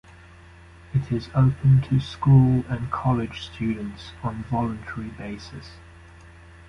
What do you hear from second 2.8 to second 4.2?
college students